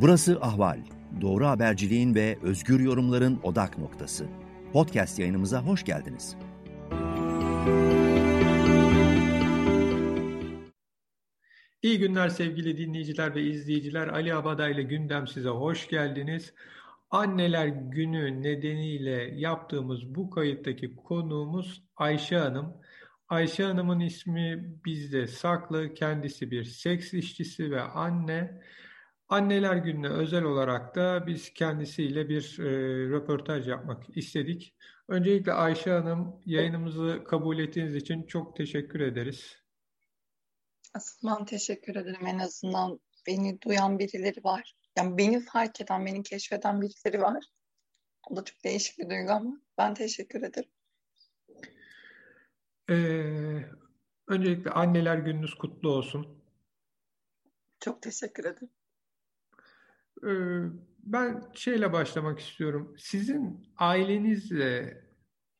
Burası 0.00 0.38
Ahval. 0.40 0.78
Doğru 1.20 1.46
haberciliğin 1.46 2.14
ve 2.14 2.38
özgür 2.42 2.80
yorumların 2.80 3.40
odak 3.42 3.78
noktası. 3.78 4.26
Podcast 4.72 5.18
yayınımıza 5.18 5.62
hoş 5.62 5.84
geldiniz. 5.84 6.36
İyi 11.82 11.98
günler 11.98 12.28
sevgili 12.28 12.78
dinleyiciler 12.78 13.34
ve 13.34 13.42
izleyiciler. 13.42 14.08
Ali 14.08 14.34
Abada 14.34 14.68
ile 14.68 14.82
gündem 14.82 15.26
size 15.26 15.48
hoş 15.48 15.88
geldiniz. 15.88 16.54
Anneler 17.10 17.66
Günü 17.66 18.42
nedeniyle 18.42 19.34
yaptığımız 19.36 20.14
bu 20.14 20.30
kayıttaki 20.30 20.96
konuğumuz 20.96 21.82
Ayşe 21.96 22.38
Hanım. 22.38 22.76
Ayşe 23.28 23.64
Hanım'ın 23.64 24.00
ismi 24.00 24.74
bizde 24.84 25.26
saklı. 25.26 25.94
Kendisi 25.94 26.50
bir 26.50 26.64
seks 26.64 27.14
işçisi 27.14 27.70
ve 27.70 27.80
anne. 27.80 28.60
Anneler 29.28 29.76
Günü'ne 29.76 30.08
özel 30.08 30.42
olarak 30.44 30.94
da 30.94 31.26
biz 31.26 31.54
kendisiyle 31.54 32.28
bir 32.28 32.58
e, 32.58 32.64
röportaj 33.10 33.68
yapmak 33.68 34.16
istedik. 34.16 34.76
Öncelikle 35.08 35.52
Ayşe 35.52 35.90
Hanım 35.90 36.42
yayınımızı 36.44 37.24
kabul 37.24 37.58
ettiğiniz 37.58 37.94
için 37.94 38.26
çok 38.26 38.56
teşekkür 38.56 39.00
ederiz. 39.00 39.56
Asıl 40.94 41.28
ben 41.28 41.44
teşekkür 41.44 41.96
ederim. 41.96 42.26
En 42.26 42.38
azından 42.38 43.00
beni 43.26 43.60
duyan 43.62 43.98
birileri 43.98 44.44
var. 44.44 44.74
Yani 44.96 45.18
beni 45.18 45.44
fark 45.44 45.80
eden, 45.80 46.06
beni 46.06 46.22
keşfeden 46.22 46.80
birileri 46.80 47.22
var. 47.22 47.44
O 48.30 48.36
da 48.36 48.44
çok 48.44 48.64
değişik 48.64 48.98
bir 48.98 49.10
duygu 49.10 49.32
ama 49.32 49.60
ben 49.78 49.94
teşekkür 49.94 50.42
ederim. 50.42 50.70
Ee, 52.90 53.70
öncelikle 54.28 54.70
anneler 54.70 55.18
gününüz 55.18 55.54
kutlu 55.54 55.88
olsun. 55.88 56.42
Çok 57.80 58.02
teşekkür 58.02 58.44
ederim. 58.44 58.75
Ee, 60.24 60.28
ben 60.98 61.50
şeyle 61.54 61.92
başlamak 61.92 62.38
istiyorum. 62.40 62.96
Sizin 62.98 63.70
ailenizle 63.76 65.02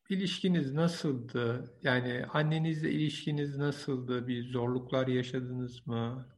ilişkiniz 0.08 0.72
nasıldı? 0.72 1.74
Yani 1.82 2.26
annenizle 2.26 2.90
ilişkiniz 2.90 3.56
nasıldı? 3.56 4.28
Bir 4.28 4.52
zorluklar 4.52 5.06
yaşadınız 5.06 5.86
mı? 5.86 6.28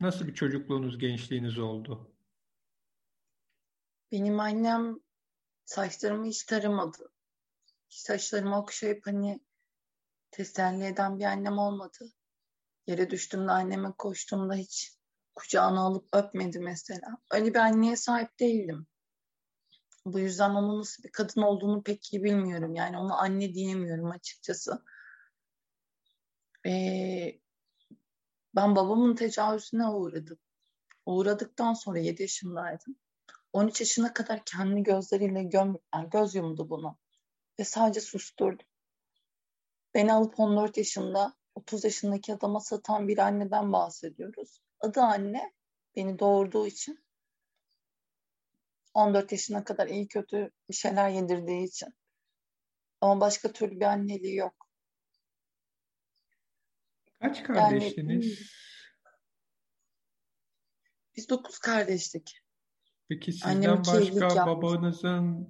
Nasıl 0.00 0.26
bir 0.26 0.34
çocukluğunuz, 0.34 0.98
gençliğiniz 0.98 1.58
oldu? 1.58 2.14
Benim 4.12 4.40
annem 4.40 5.00
saçlarımı 5.64 6.26
hiç 6.26 6.44
taramadı. 6.44 7.12
Saçlarımı 7.88 8.58
okşayıp 8.58 9.06
hani 9.06 9.40
teselli 10.30 10.84
eden 10.84 11.18
bir 11.18 11.24
annem 11.24 11.58
olmadı. 11.58 12.12
Yere 12.86 13.10
düştüğümde 13.10 13.52
anneme 13.52 13.92
koştuğumda 13.98 14.54
hiç 14.54 14.99
kucağına 15.34 15.80
alıp 15.80 16.08
öpmedi 16.12 16.58
mesela. 16.60 17.18
Öyle 17.30 17.54
bir 17.54 17.58
anneye 17.58 17.96
sahip 17.96 18.40
değildim. 18.40 18.86
Bu 20.04 20.18
yüzden 20.18 20.50
onun 20.50 20.78
nasıl 20.78 21.02
bir 21.02 21.12
kadın 21.12 21.42
olduğunu 21.42 21.82
pek 21.82 22.12
iyi 22.12 22.24
bilmiyorum. 22.24 22.74
Yani 22.74 22.98
ona 22.98 23.16
anne 23.16 23.54
diyemiyorum 23.54 24.10
açıkçası. 24.10 24.84
Ee, 26.66 27.40
ben 28.54 28.76
babamın 28.76 29.14
tecavüzüne 29.14 29.88
uğradım. 29.88 30.38
Uğradıktan 31.06 31.74
sonra 31.74 31.98
7 31.98 32.22
yaşındaydım. 32.22 32.96
13 33.52 33.80
yaşına 33.80 34.14
kadar 34.14 34.44
kendi 34.44 34.82
gözleriyle 34.82 35.42
göm, 35.42 35.76
yani 35.94 36.10
göz 36.10 36.34
yumdu 36.34 36.70
bunu. 36.70 36.98
Ve 37.58 37.64
sadece 37.64 38.00
susturdu. 38.00 38.62
Beni 39.94 40.12
alıp 40.12 40.40
14 40.40 40.76
yaşında 40.76 41.34
30 41.54 41.84
yaşındaki 41.84 42.34
adama 42.34 42.60
satan 42.60 43.08
bir 43.08 43.18
anneden 43.18 43.72
bahsediyoruz. 43.72 44.60
Adı 44.80 45.00
anne. 45.00 45.54
Beni 45.96 46.18
doğurduğu 46.18 46.66
için. 46.66 47.04
14 48.94 49.32
yaşına 49.32 49.64
kadar 49.64 49.86
iyi 49.86 50.08
kötü 50.08 50.50
bir 50.68 50.74
şeyler 50.74 51.08
yedirdiği 51.08 51.66
için. 51.66 51.94
Ama 53.00 53.20
başka 53.20 53.52
türlü 53.52 53.80
bir 53.80 53.84
anneliği 53.84 54.36
yok. 54.36 54.66
Kaç 57.20 57.42
kardeştiniz? 57.42 58.26
Yani, 58.26 58.38
biz 61.16 61.28
dokuz 61.28 61.58
kardeştik. 61.58 62.42
Peki 63.08 63.32
sizden 63.32 63.78
başka 63.78 64.46
babanızın 64.46 65.48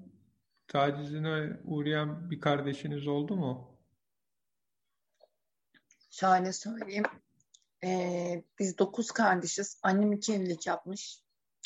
tacizine 0.68 1.60
uğrayan 1.64 2.30
bir 2.30 2.40
kardeşiniz 2.40 3.06
oldu 3.06 3.36
mu? 3.36 3.78
Şöyle 6.10 6.52
söyleyeyim. 6.52 7.04
Ee, 7.84 8.44
biz 8.58 8.78
dokuz 8.78 9.10
kardeşiz. 9.10 9.80
Annem 9.82 10.12
iki 10.12 10.34
evlilik 10.34 10.66
yapmış. 10.66 11.22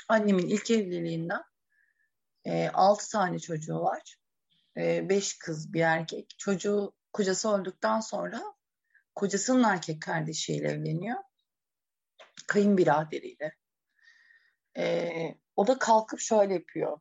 Annemin 0.08 0.46
ilk 0.46 0.70
evliliğinden 0.70 1.42
e, 2.44 2.68
altı 2.68 3.10
tane 3.10 3.38
çocuğu 3.38 3.80
var. 3.80 4.16
E, 4.76 5.08
beş 5.08 5.38
kız 5.38 5.72
bir 5.72 5.80
erkek. 5.80 6.34
Çocuğu 6.38 6.92
kocası 7.12 7.48
öldükten 7.48 8.00
sonra 8.00 8.42
kocasının 9.14 9.64
erkek 9.64 10.02
kardeşiyle 10.02 10.68
evleniyor. 10.68 11.18
Kayınbiraderiyle. 12.46 13.56
E, 14.76 15.08
o 15.56 15.66
da 15.66 15.78
kalkıp 15.78 16.20
şöyle 16.20 16.54
yapıyor. 16.54 17.00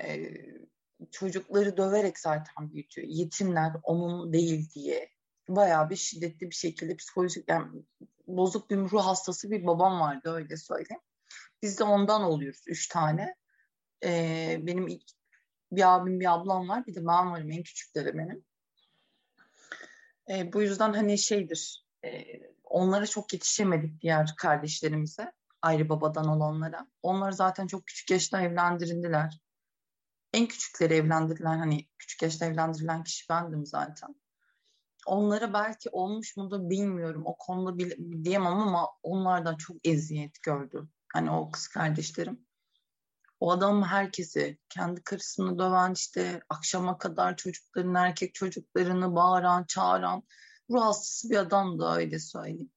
E, 0.00 0.32
çocukları 1.10 1.76
döverek 1.76 2.18
zaten 2.18 2.72
büyütüyor. 2.72 3.08
Yetimler 3.08 3.72
onun 3.82 4.32
değil 4.32 4.70
diye. 4.70 5.11
Bayağı 5.48 5.90
bir 5.90 5.96
şiddetli 5.96 6.50
bir 6.50 6.54
şekilde 6.54 6.96
psikolojik 6.96 7.48
yani 7.48 7.82
bozuk 8.26 8.70
bir 8.70 8.76
ruh 8.76 9.06
hastası 9.06 9.50
bir 9.50 9.66
babam 9.66 10.00
vardı 10.00 10.32
öyle 10.32 10.56
söyleyeyim. 10.56 11.02
Biz 11.62 11.78
de 11.78 11.84
ondan 11.84 12.22
oluyoruz 12.22 12.64
üç 12.66 12.88
tane. 12.88 13.34
Ee, 14.04 14.58
benim 14.62 14.88
ilk 14.88 15.10
bir 15.72 15.94
abim 15.94 16.20
bir 16.20 16.32
ablam 16.32 16.68
var 16.68 16.86
bir 16.86 16.94
de 16.94 17.00
ben 17.00 17.32
varım 17.32 17.50
en 17.50 17.62
küçükleri 17.62 18.18
benim. 18.18 18.44
Ee, 20.30 20.52
bu 20.52 20.62
yüzden 20.62 20.92
hani 20.92 21.18
şeydir 21.18 21.84
e, 22.04 22.24
onlara 22.64 23.06
çok 23.06 23.32
yetişemedik 23.32 24.00
diğer 24.00 24.34
kardeşlerimize 24.36 25.32
ayrı 25.62 25.88
babadan 25.88 26.28
olanlara. 26.28 26.86
Onlar 27.02 27.32
zaten 27.32 27.66
çok 27.66 27.86
küçük 27.86 28.10
yaşta 28.10 28.42
evlendirildiler. 28.42 29.40
En 30.32 30.46
küçükleri 30.46 30.94
evlendirdiler 30.94 31.56
hani 31.56 31.88
küçük 31.98 32.22
yaşta 32.22 32.46
evlendirilen 32.46 33.04
kişi 33.04 33.28
bendim 33.28 33.66
zaten. 33.66 34.21
Onlara 35.06 35.52
belki 35.52 35.90
olmuş 35.90 36.36
mu 36.36 36.50
da 36.50 36.70
bilmiyorum. 36.70 37.22
O 37.26 37.36
konuda 37.36 37.78
bil, 37.78 38.24
diyemem 38.24 38.58
ama 38.58 38.88
onlardan 39.02 39.56
çok 39.56 39.76
eziyet 39.84 40.42
gördüm. 40.42 40.90
Hani 41.12 41.30
o 41.30 41.50
kız 41.50 41.68
kardeşlerim. 41.68 42.46
O 43.40 43.50
adam 43.50 43.82
herkesi, 43.82 44.58
kendi 44.68 45.02
karısını 45.02 45.58
döven 45.58 45.92
işte 45.92 46.42
akşama 46.48 46.98
kadar 46.98 47.36
çocukların, 47.36 47.94
erkek 47.94 48.34
çocuklarını 48.34 49.14
bağıran, 49.14 49.64
çağıran 49.64 50.22
ruh 50.70 50.82
hastası 50.82 51.30
bir 51.30 51.36
adamdı 51.36 51.84
öyle 51.84 52.18
söyleyeyim. 52.18 52.70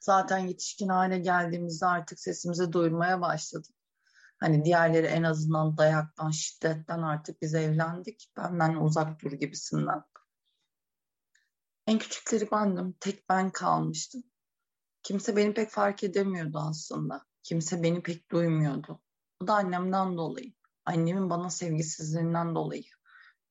Zaten 0.00 0.38
yetişkin 0.38 0.88
hale 0.88 1.18
geldiğimizde 1.18 1.86
artık 1.86 2.20
sesimizi 2.20 2.72
duyurmaya 2.72 3.20
başladık. 3.20 3.74
Hani 4.40 4.64
diğerleri 4.64 5.06
en 5.06 5.22
azından 5.22 5.78
dayaktan, 5.78 6.30
şiddetten 6.30 7.02
artık 7.02 7.42
biz 7.42 7.54
evlendik. 7.54 8.30
Benden 8.36 8.76
uzak 8.76 9.22
dur 9.22 9.32
gibisinden. 9.32 10.02
En 11.86 11.98
küçükleri 11.98 12.50
bendim. 12.50 12.94
Tek 13.00 13.28
ben 13.28 13.50
kalmıştım. 13.50 14.22
Kimse 15.02 15.36
beni 15.36 15.54
pek 15.54 15.70
fark 15.70 16.04
edemiyordu 16.04 16.58
aslında. 16.58 17.26
Kimse 17.42 17.82
beni 17.82 18.02
pek 18.02 18.30
duymuyordu. 18.30 19.00
Bu 19.40 19.46
da 19.46 19.54
annemden 19.54 20.16
dolayı. 20.16 20.52
Annemin 20.84 21.30
bana 21.30 21.50
sevgisizliğinden 21.50 22.54
dolayı. 22.54 22.84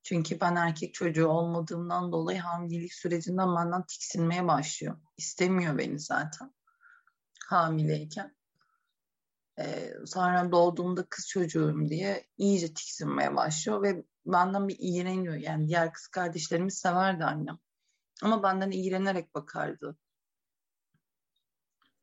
Çünkü 0.03 0.39
ben 0.41 0.55
erkek 0.55 0.93
çocuğu 0.93 1.27
olmadığımdan 1.27 2.11
dolayı 2.11 2.39
hamilelik 2.39 2.93
sürecinden 2.93 3.55
benden 3.55 3.85
tiksinmeye 3.85 4.47
başlıyor. 4.47 4.97
İstemiyor 5.17 5.77
beni 5.77 5.99
zaten 5.99 6.53
hamileyken. 7.45 8.35
Ee, 9.59 9.93
sonra 10.05 10.51
doğduğumda 10.51 11.05
kız 11.09 11.27
çocuğum 11.27 11.85
diye 11.89 12.27
iyice 12.37 12.73
tiksinmeye 12.73 13.35
başlıyor 13.35 13.83
ve 13.83 14.03
benden 14.25 14.67
bir 14.67 14.77
iğreniyor. 14.79 15.35
Yani 15.35 15.67
diğer 15.67 15.93
kız 15.93 16.07
kardeşlerimi 16.07 16.71
severdi 16.71 17.23
annem. 17.23 17.57
Ama 18.23 18.43
benden 18.43 18.71
iğrenerek 18.71 19.35
bakardı. 19.35 19.97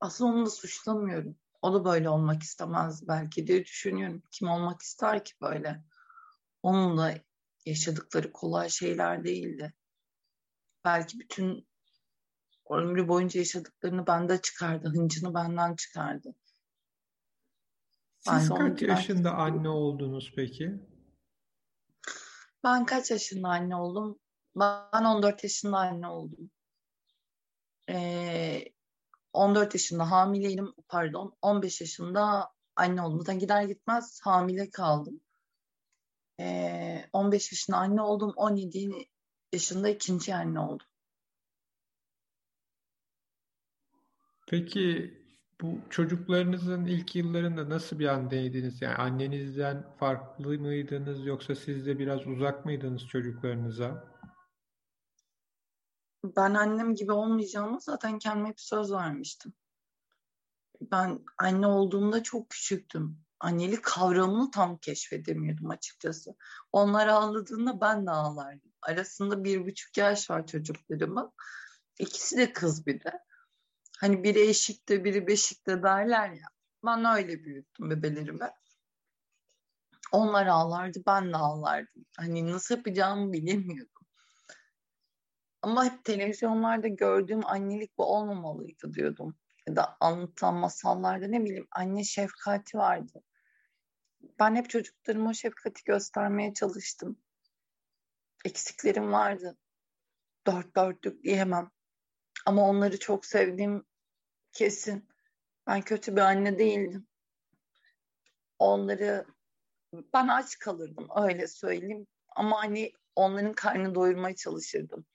Aslında 0.01 0.31
onu 0.33 0.47
da 0.47 0.51
suçlamıyorum. 0.51 1.37
O 1.63 1.75
da 1.75 1.85
böyle 1.85 2.09
olmak 2.09 2.43
istemez 2.43 3.09
belki 3.09 3.47
diye 3.47 3.65
düşünüyorum. 3.65 4.23
Kim 4.31 4.49
olmak 4.49 4.83
ister 4.83 5.25
ki 5.25 5.33
böyle? 5.43 5.85
Onun 6.63 6.99
da 6.99 7.15
yaşadıkları 7.67 8.33
kolay 8.33 8.69
şeyler 8.69 9.25
değildi. 9.25 9.75
Belki 10.85 11.19
bütün 11.19 11.69
ömrü 12.71 13.09
boyunca 13.09 13.41
yaşadıklarını 13.41 14.07
bende 14.07 14.41
çıkardı. 14.41 14.89
Hıncını 14.89 15.35
benden 15.35 15.77
çıkardı. 15.77 16.35
Siz 18.19 18.51
ben 18.51 18.77
kaç 18.77 18.89
yaşında 18.89 19.35
anne 19.35 19.69
oldunuz 19.69 20.33
peki? 20.37 20.81
Ben 22.65 22.87
kaç 22.87 23.11
yaşında 23.11 23.49
anne 23.49 23.77
oldum? 23.77 24.19
Ben 24.57 25.05
14 25.05 25.45
yaşında 25.45 25.79
anne 25.79 26.09
oldum. 26.09 26.51
Ee, 27.89 28.65
14 29.33 29.75
yaşında 29.75 30.11
hamileydim 30.11 30.75
pardon 30.89 31.37
15 31.43 31.81
yaşında 31.81 32.53
anne 32.77 33.03
oldum. 33.03 33.19
Zaten 33.19 33.39
gider 33.39 33.63
gitmez 33.63 34.21
hamile 34.23 34.71
kaldım. 34.71 35.21
Ee, 36.41 37.09
15 37.13 37.53
yaşında 37.53 37.77
anne 37.77 38.03
oldum. 38.03 38.33
17 38.37 39.09
yaşında 39.53 39.89
ikinci 39.89 40.35
anne 40.35 40.61
oldum. 40.61 40.87
Peki 44.49 45.15
bu 45.61 45.79
çocuklarınızın 45.91 46.85
ilk 46.85 47.17
yıllarında 47.17 47.71
nasıl 47.71 47.99
bir 47.99 48.07
anneydiniz? 48.07 48.83
Yani 48.83 48.95
annenizden 48.95 49.87
farklı 49.99 50.59
mıydınız 50.59 51.27
yoksa 51.27 51.55
siz 51.55 51.87
de 51.87 51.99
biraz 51.99 52.27
uzak 52.27 52.65
mıydınız 52.65 53.07
çocuklarınıza? 53.07 54.13
Ben 56.25 56.55
annem 56.55 56.95
gibi 56.95 57.13
olmayacağımı 57.13 57.81
zaten 57.81 58.19
kendime 58.19 58.49
hep 58.49 58.61
söz 58.61 58.93
vermiştim. 58.93 59.53
Ben 60.81 61.21
anne 61.39 61.67
olduğumda 61.67 62.23
çok 62.23 62.51
küçüktüm. 62.51 63.19
Annelik 63.41 63.85
kavramını 63.85 64.51
tam 64.51 64.79
keşfedemiyordum 64.79 65.71
açıkçası. 65.71 66.37
Onlar 66.73 67.07
ağladığında 67.09 67.81
ben 67.81 68.07
de 68.07 68.11
ağlardım. 68.11 68.73
Arasında 68.83 69.45
bir 69.45 69.67
buçuk 69.67 69.97
yaş 69.97 70.31
var 70.31 70.47
çocuklarımın. 70.47 71.33
İkisi 71.99 72.37
de 72.37 72.53
kız 72.53 72.87
bir 72.87 73.05
de. 73.05 73.13
Hani 73.99 74.25
biri 74.25 74.41
eşikte 74.41 75.05
biri 75.05 75.27
beşikte 75.27 75.83
derler 75.83 76.31
ya. 76.31 76.47
Ben 76.87 77.05
öyle 77.05 77.45
büyüttüm 77.45 77.91
bebelerimi. 77.91 78.51
Onlar 80.13 80.47
ağlardı 80.47 81.03
ben 81.07 81.33
de 81.33 81.37
ağlardım. 81.37 82.05
Hani 82.19 82.53
nasıl 82.53 82.77
yapacağımı 82.77 83.33
bilemiyordum. 83.33 83.92
Ama 85.63 85.85
hep 85.85 86.05
televizyonlarda 86.05 86.89
gördüğüm 86.89 87.47
annelik 87.47 87.99
bu 87.99 88.05
olmamalıydı 88.05 88.95
diyordum. 88.95 89.37
Ya 89.67 89.77
da 89.77 89.97
anlatılan 90.01 90.55
masallarda 90.55 91.27
ne 91.27 91.45
bileyim 91.45 91.69
anne 91.71 92.05
şefkati 92.05 92.79
vardı. 92.79 93.23
Ben 94.41 94.55
hep 94.55 94.71
çocuklarıma 94.71 95.35
şefkati 95.35 95.85
göstermeye 95.85 96.55
çalıştım. 96.55 97.19
Eksiklerim 98.45 99.13
vardı. 99.13 99.59
Dört 100.47 100.77
dörtlük 100.77 101.25
diyemem. 101.25 101.71
Ama 102.47 102.69
onları 102.69 102.99
çok 102.99 103.27
sevdiğim 103.27 103.85
kesin. 104.53 105.09
Ben 105.67 105.83
kötü 105.83 106.17
bir 106.17 106.21
anne 106.21 106.59
değildim. 106.59 107.07
Onları 108.59 109.27
ben 109.93 110.29
aç 110.29 110.59
kalırdım 110.59 111.09
öyle 111.17 111.49
söyleyeyim. 111.49 112.07
Ama 112.37 112.63
hani 112.63 112.93
onların 113.17 113.53
karnını 113.53 113.95
doyurmaya 113.95 114.37
çalışırdım. 114.37 115.07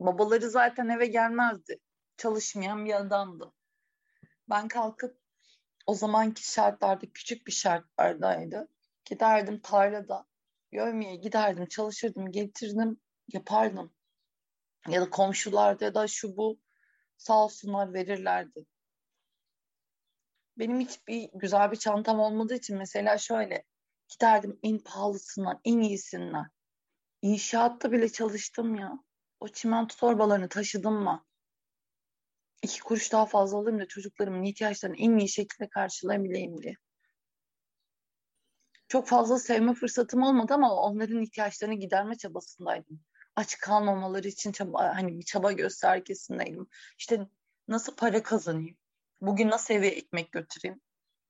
Babaları 0.00 0.50
zaten 0.50 0.88
eve 0.88 1.06
gelmezdi. 1.06 1.80
Çalışmayan 2.16 2.84
bir 2.84 2.94
adamdı. 2.94 3.52
Ben 4.50 4.68
kalkıp 4.68 5.18
o 5.86 5.94
zamanki 5.94 6.52
şartlarda 6.52 7.06
küçük 7.12 7.46
bir 7.46 7.52
şartlardaydı. 7.52 8.68
Giderdim 9.04 9.60
tarlada 9.60 10.26
yövmeye 10.72 11.16
giderdim, 11.16 11.66
çalışırdım, 11.66 12.32
getirdim, 12.32 13.00
yapardım. 13.32 13.92
Ya 14.88 15.00
da 15.00 15.10
komşularda 15.10 15.84
ya 15.84 15.94
da 15.94 16.08
şu 16.08 16.36
bu 16.36 16.60
sağ 17.16 17.44
olsunlar 17.44 17.94
verirlerdi. 17.94 18.66
Benim 20.58 20.80
hiçbir 20.80 21.30
güzel 21.34 21.70
bir 21.72 21.76
çantam 21.76 22.20
olmadığı 22.20 22.54
için 22.54 22.78
mesela 22.78 23.18
şöyle 23.18 23.64
giderdim 24.08 24.58
en 24.62 24.78
pahalısından, 24.78 25.60
en 25.64 25.80
iyisinden. 25.80 26.46
İnşaatta 27.22 27.92
bile 27.92 28.12
çalıştım 28.12 28.74
ya. 28.74 28.98
O 29.44 29.48
çimento 29.48 29.96
torbalarını 29.96 30.48
taşıdım 30.48 30.94
mı? 30.94 31.24
İki 32.62 32.80
kuruş 32.80 33.12
daha 33.12 33.26
fazla 33.26 33.58
alayım 33.58 33.80
da 33.80 33.86
çocuklarımın 33.88 34.42
ihtiyaçlarını 34.42 34.96
en 34.98 35.18
iyi 35.18 35.28
şekilde 35.28 35.68
karşılayabileyim 35.68 36.62
diye. 36.62 36.76
Çok 38.88 39.08
fazla 39.08 39.38
sevme 39.38 39.74
fırsatım 39.74 40.22
olmadı 40.22 40.54
ama 40.54 40.74
onların 40.74 41.22
ihtiyaçlarını 41.22 41.74
giderme 41.74 42.16
çabasındaydım. 42.16 43.00
Aç 43.36 43.58
kalmamaları 43.58 44.28
için 44.28 44.52
çaba, 44.52 44.96
hani 44.96 45.18
bir 45.18 45.24
çaba 45.24 45.52
göstergesindeydim. 45.52 46.66
İşte 46.98 47.28
nasıl 47.68 47.96
para 47.96 48.22
kazanayım? 48.22 48.76
Bugün 49.20 49.50
nasıl 49.50 49.74
eve 49.74 49.88
ekmek 49.88 50.32
götüreyim? 50.32 50.80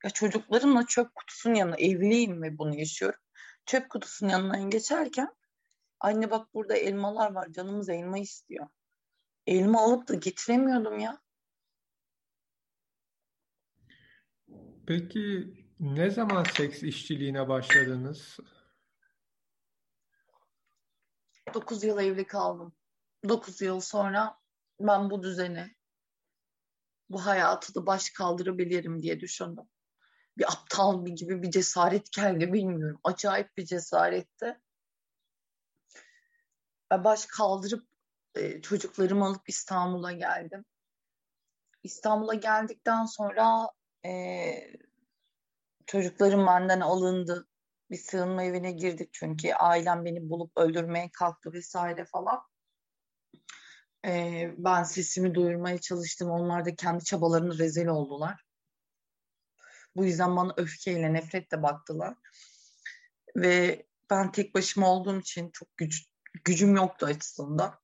Ya 0.05 0.11
çocuklarımla 0.11 0.87
çöp 0.87 1.15
kutusunun 1.15 1.55
yanına 1.55 1.77
evliyim 1.77 2.43
ve 2.43 2.59
bunu 2.59 2.79
yaşıyorum. 2.79 3.21
Çöp 3.67 3.91
kutusunun 3.91 4.31
yanından 4.31 4.71
geçerken 4.71 5.29
anne 6.05 6.31
bak 6.31 6.55
burada 6.55 6.77
elmalar 6.77 7.33
var 7.33 7.53
canımız 7.53 7.89
elma 7.89 8.19
istiyor. 8.19 8.69
Elma 9.47 9.83
alıp 9.83 10.09
da 10.09 10.15
getiremiyordum 10.15 10.99
ya. 10.99 11.21
Peki 14.87 15.55
ne 15.81 16.11
zaman 16.11 16.45
seks 16.45 16.83
işçiliğine 16.83 17.49
başladınız? 17.49 18.39
9 21.55 21.85
yıl 21.85 21.99
evli 21.99 22.27
kaldım. 22.27 22.75
9 23.29 23.61
yıl 23.61 23.81
sonra 23.81 24.39
ben 24.81 25.11
bu 25.11 25.23
düzeni, 25.23 25.75
bu 27.11 27.27
hayatı 27.27 27.75
da 27.75 27.87
baş 27.87 28.11
kaldırabilirim 28.11 29.03
diye 29.03 29.21
düşündüm. 29.21 29.65
Bir 30.39 30.53
aptal 30.53 31.05
bir 31.05 31.13
gibi 31.13 31.43
bir 31.43 31.51
cesaret 31.51 32.13
geldi 32.13 32.53
bilmiyorum. 32.53 33.01
Acayip 33.05 33.57
bir 33.57 33.65
cesaretti. 33.65 34.61
Baş 37.05 37.27
kaldırıp 37.27 37.87
e, 38.35 38.63
çocuklarımı 38.63 39.25
alıp 39.27 39.49
İstanbul'a 39.49 40.13
geldim. 40.13 40.65
İstanbul'a 41.83 42.35
geldikten 42.35 43.05
sonra 43.05 43.71
e, 44.07 44.13
çocuklarım 45.87 46.47
benden 46.47 46.81
alındı. 46.81 47.49
Bir 47.91 47.97
sığınma 47.97 48.43
evine 48.43 48.73
girdik 48.73 49.09
çünkü 49.13 49.53
ailem 49.55 50.05
beni 50.05 50.31
bulup 50.31 50.53
öldürmeye 50.57 51.11
kalktı 51.13 51.53
vesaire 51.53 52.05
falan. 52.05 52.41
E, 54.07 54.51
ben 54.59 54.83
sesimi 54.83 55.35
duyurmaya 55.35 55.81
çalıştım. 55.81 56.31
Onlar 56.31 56.65
da 56.65 56.75
kendi 56.75 57.05
çabalarını 57.05 57.59
rezil 57.59 57.87
oldular. 57.87 58.45
Bu 59.97 60.05
yüzden 60.05 60.37
bana 60.37 60.55
öfkeyle, 60.57 61.13
nefretle 61.13 61.63
baktılar. 61.63 62.15
Ve 63.37 63.87
ben 64.11 64.33
tek 64.33 64.55
başıma 64.55 64.91
olduğum 64.91 65.21
için 65.21 65.51
çok 65.51 65.77
güç, 65.77 66.07
gücüm 66.45 66.77
yoktu 66.77 67.07
açısından. 67.07 67.75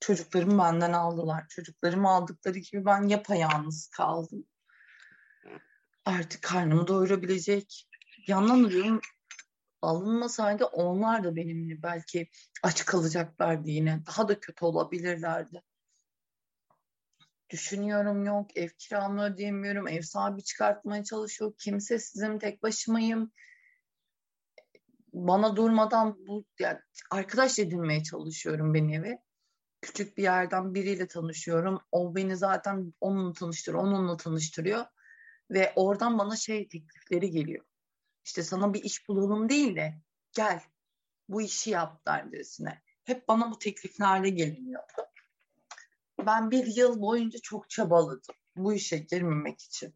Çocuklarımı 0.00 0.58
benden 0.58 0.92
aldılar. 0.92 1.48
Çocuklarımı 1.48 2.08
aldıkları 2.08 2.58
gibi 2.58 2.84
ben 2.84 3.08
yapayalnız 3.08 3.86
kaldım. 3.86 4.46
Artık 6.04 6.42
karnımı 6.42 6.86
doyurabilecek. 6.86 7.88
Yandan 8.26 8.64
duruyorum. 8.64 9.00
Alınmasaydı 9.82 10.64
onlar 10.64 11.24
da 11.24 11.36
benimle 11.36 11.82
belki 11.82 12.28
aç 12.62 12.84
kalacaklardı 12.84 13.68
yine. 13.68 14.06
Daha 14.06 14.28
da 14.28 14.40
kötü 14.40 14.64
olabilirlerdi. 14.64 15.62
Düşünüyorum 17.50 18.24
yok, 18.24 18.56
ev 18.56 18.68
kiramı 18.78 19.24
ödeyemiyorum, 19.24 19.88
ev 19.88 20.02
sahibi 20.02 20.44
çıkartmaya 20.44 21.04
çalışıyor, 21.04 21.52
kimsesizim, 21.58 22.38
tek 22.38 22.62
başımayım. 22.62 23.32
Bana 25.14 25.56
durmadan 25.56 26.26
bu 26.26 26.44
yani 26.58 26.78
arkadaş 27.10 27.58
edinmeye 27.58 28.02
çalışıyorum 28.02 28.74
beni 28.74 28.96
eve 28.96 29.18
küçük 29.80 30.16
bir 30.16 30.22
yerden 30.22 30.74
biriyle 30.74 31.08
tanışıyorum. 31.08 31.80
O 31.92 32.14
beni 32.14 32.36
zaten 32.36 32.94
onunla 33.00 33.32
tanıştırıyor, 33.32 33.82
onunla 33.82 34.16
tanıştırıyor. 34.16 34.84
Ve 35.50 35.72
oradan 35.76 36.18
bana 36.18 36.36
şey 36.36 36.68
teklifleri 36.68 37.30
geliyor. 37.30 37.64
İşte 38.24 38.42
sana 38.42 38.74
bir 38.74 38.82
iş 38.82 39.08
bulalım 39.08 39.48
değil 39.48 39.76
de 39.76 40.00
gel 40.32 40.62
bu 41.28 41.42
işi 41.42 41.70
yap 41.70 42.06
derdesine. 42.06 42.82
Hep 43.04 43.28
bana 43.28 43.50
bu 43.50 43.58
tekliflerle 43.58 44.30
geliniyordu. 44.30 45.02
Ben 46.26 46.50
bir 46.50 46.66
yıl 46.66 47.00
boyunca 47.00 47.38
çok 47.42 47.70
çabaladım 47.70 48.34
bu 48.56 48.72
işe 48.72 48.98
girmemek 48.98 49.60
için. 49.60 49.94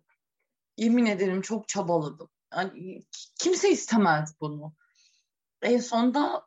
Yemin 0.76 1.06
ederim 1.06 1.42
çok 1.42 1.68
çabaladım. 1.68 2.28
Yani 2.54 3.04
kimse 3.38 3.70
istemez 3.70 4.34
bunu. 4.40 4.75
En 5.62 5.79
sonunda 5.79 6.47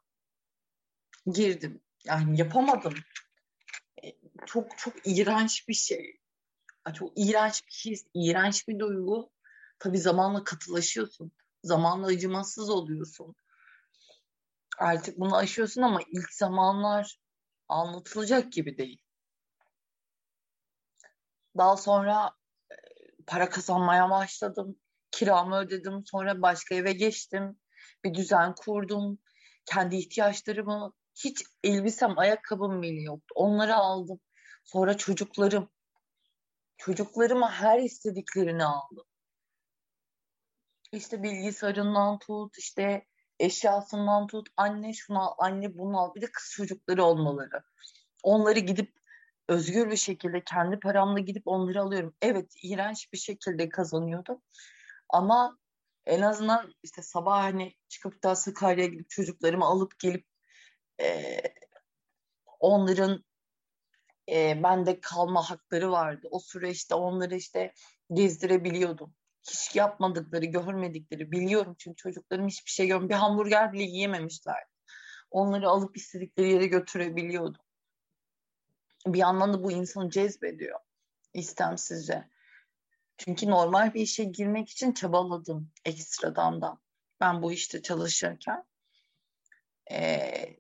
girdim. 1.25 1.82
Yani 2.06 2.39
yapamadım 2.39 2.94
çok 4.46 4.77
çok 4.77 4.94
iğrenç 5.06 5.68
bir 5.68 5.74
şey. 5.74 6.18
Çok 6.94 7.12
iğrenç 7.15 7.68
bir 7.68 7.72
his, 7.72 8.06
iğrenç 8.13 8.68
bir 8.68 8.80
duygu. 8.80 9.32
Tabii 9.80 10.00
zamanla 10.00 10.44
katılaşıyorsun. 10.44 11.32
Zamanla 11.63 12.08
acımasız 12.08 12.70
oluyorsun. 12.70 13.36
Artık 14.77 15.20
bunu 15.20 15.36
aşıyorsun 15.38 15.82
ama 15.82 16.00
ilk 16.12 16.34
zamanlar 16.34 17.20
anlatılacak 17.68 18.51
gibi 18.51 18.77
değil. 18.77 19.01
Daha 21.58 21.77
sonra 21.77 22.32
e, 22.72 22.75
para 23.27 23.50
kazanmaya 23.50 24.10
başladım. 24.10 24.75
Kiramı 25.12 25.58
ödedim. 25.58 26.03
Sonra 26.06 26.41
başka 26.41 26.75
eve 26.75 26.94
geçtim. 26.94 27.60
Bir 28.03 28.13
düzen 28.13 28.55
kurdum. 28.55 29.19
Kendi 29.65 29.95
ihtiyaçlarımı 29.95 30.93
hiç 31.15 31.43
elbisem, 31.63 32.19
ayakkabım 32.19 32.81
bile 32.81 33.01
yoktu. 33.01 33.33
Onları 33.35 33.75
aldım. 33.75 34.19
Sonra 34.63 34.97
çocuklarım. 34.97 35.69
Çocuklarıma 36.77 37.51
her 37.51 37.79
istediklerini 37.79 38.65
aldım. 38.65 39.05
İşte 40.91 41.23
bilgisayarından 41.23 42.19
tut, 42.19 42.57
işte 42.57 43.05
eşyasından 43.39 44.27
tut, 44.27 44.47
anne 44.57 44.93
şunu 44.93 45.21
al, 45.21 45.35
anne 45.38 45.77
bunu 45.77 46.00
al. 46.00 46.15
Bir 46.15 46.21
de 46.21 46.25
kız 46.25 46.51
çocukları 46.51 47.03
olmaları. 47.03 47.63
Onları 48.23 48.59
gidip 48.59 48.93
özgür 49.47 49.91
bir 49.91 49.97
şekilde 49.97 50.43
kendi 50.43 50.79
paramla 50.79 51.19
gidip 51.19 51.43
onları 51.45 51.81
alıyorum. 51.81 52.15
Evet 52.21 52.51
iğrenç 52.63 53.13
bir 53.13 53.17
şekilde 53.17 53.69
kazanıyordum. 53.69 54.41
Ama 55.09 55.57
en 56.05 56.22
azından 56.22 56.74
işte 56.84 57.01
sabah 57.01 57.43
hani 57.43 57.75
çıkıp 57.89 58.24
da 58.24 58.36
Sakarya'ya 58.36 58.89
gidip 58.89 59.10
çocuklarımı 59.10 59.65
alıp 59.65 60.00
gelip 60.00 60.25
e, 61.01 61.38
onların 62.60 63.24
e, 64.29 64.63
bende 64.63 65.00
kalma 65.01 65.50
hakları 65.50 65.91
vardı. 65.91 66.27
O 66.31 66.39
süreçte 66.39 66.96
onları 66.96 67.36
işte 67.36 67.74
gezdirebiliyordum. 68.13 69.15
Hiç 69.50 69.75
yapmadıkları, 69.75 70.46
görmedikleri 70.46 71.31
biliyorum 71.31 71.75
çünkü 71.79 71.96
çocuklarım 71.96 72.48
hiçbir 72.48 72.72
şey 72.72 72.88
görmüyor. 72.88 73.10
Bir 73.10 73.15
hamburger 73.15 73.74
bile 73.74 73.84
yiyememişler. 73.84 74.63
Onları 75.31 75.70
alıp 75.70 75.98
istedikleri 75.98 76.50
yere 76.50 76.67
götürebiliyordum. 76.67 77.62
Bir 79.05 79.20
yandan 79.20 79.53
da 79.53 79.63
bu 79.63 79.72
insanı 79.72 80.10
cezbediyor 80.10 80.79
istemsizce. 81.34 82.29
Çünkü 83.25 83.49
normal 83.49 83.93
bir 83.93 84.01
işe 84.01 84.23
girmek 84.23 84.69
için 84.69 84.91
çabaladım 84.91 85.71
ekstradan 85.85 86.61
da. 86.61 86.77
Ben 87.19 87.41
bu 87.41 87.51
işte 87.51 87.81
çalışırken. 87.81 88.63
Ee, 89.91 90.57